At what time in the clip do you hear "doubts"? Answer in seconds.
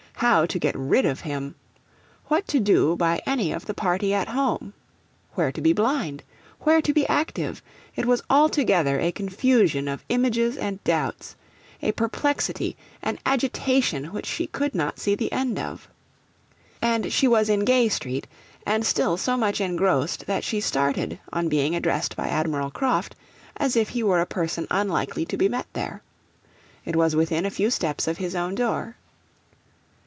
10.83-11.35